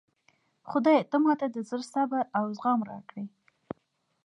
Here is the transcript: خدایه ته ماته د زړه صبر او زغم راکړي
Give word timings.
خدایه 0.69 1.03
ته 1.11 1.17
ماته 1.23 1.47
د 1.51 1.57
زړه 1.69 1.85
صبر 1.93 2.23
او 2.37 2.45
زغم 2.57 2.79
راکړي 2.91 3.25